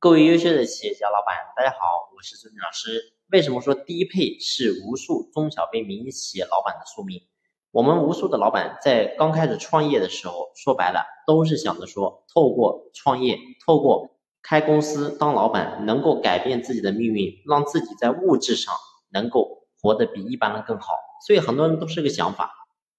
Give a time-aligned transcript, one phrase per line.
[0.00, 1.76] 各位优秀的企业家老板，大家好，
[2.16, 3.14] 我是孙明老师。
[3.32, 7.22] 为什么说低配是无数中小微民营企业老板的宿命？
[7.72, 18.72] 我们无数的老板在刚开始创业的时候，说白了都是想着说，透过创业，透过开公司当老板，能够改变自己的命运，让自己在物质上
[19.10, 20.92] 能够活得比一般人更好。
[21.26, 22.52] 所以很多人都是个想法，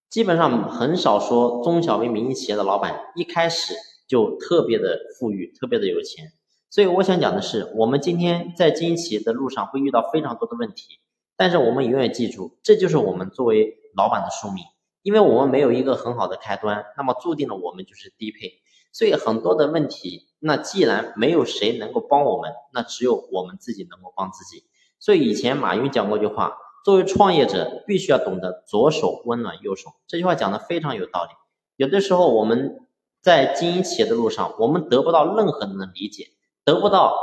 [0.10, 3.74] 基本上很少说中小微民营企业的老板一开始
[4.06, 6.34] 就特别的富裕，特别的有钱。
[6.70, 11.00] 所以我想讲的是，我们今天在经营企业的路上会遇到非常多的问题，
[11.36, 14.64] 但是我们永远记住，这就是我们作为老板的宿命，
[15.02, 18.62] 因为我们没有一个很好的开端，那么注定了我们就是低配。
[18.92, 24.64] 所以很多的问题，那既然没有谁能够帮我们，那只有我们自己能够帮自己。
[25.00, 26.56] 所以以前马云讲过一句话，
[26.86, 29.92] 作为创业者，必须要懂得左手温暖右手。
[30.08, 31.32] 这句话讲的非常有道理。
[31.78, 32.88] 有的时候我们
[33.22, 36.28] 在经营企业的路上，我们得不到任何人的理解。
[36.70, 37.18] 得不到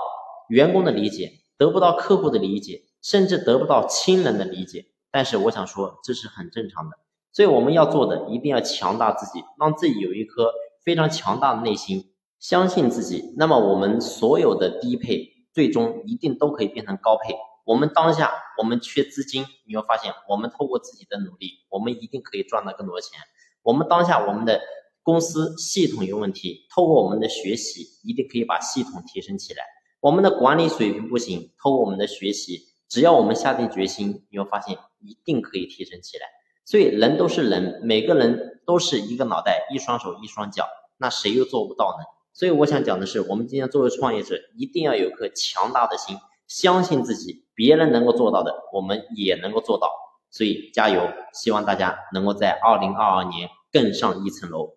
[0.48, 4.86] 员工的理解，得不到客户的理解，甚至得不到亲人的理解。
[5.12, 6.96] 但是我想说，这是很正常的。
[7.30, 10.52] 所以我们要做的，一定要强大自己，让自己有一颗
[10.84, 13.34] 非常强大的内心，相信自己。
[13.36, 17.36] 那么我们所有的低配，最终一定都可以变成高配。
[17.64, 23.20] 我们当下我们缺资金，你会发现，我们透过自己的努力，我们一定可以赚到更多的钱。
[23.62, 24.60] 我们当下我们的。
[25.06, 29.62] 公司系统有问题，透过我们的学习，一定可以把系统提升起来。
[30.00, 36.26] 我们的管理水平不行，透过我们的学习，只要我们下定决心，你会发现一定可以提升起来。
[36.64, 42.04] 所以人都是人，每个人都是一个脑袋、一双手、一双脚，那谁又做不到呢？
[42.32, 46.16] 所以我想讲的是，我们今天作为创业者，一定要有颗强大的心，
[46.48, 49.88] 相信自己，别人能够做到的，我们也能够做到。
[50.32, 54.72] 所以加油，希望大家能够在二零二二年更上一层楼。